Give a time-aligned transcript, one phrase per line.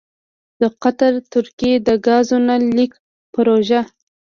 [0.61, 2.99] دقطر ترکیې دګازو نل لیکې
[3.33, 3.81] پروژه: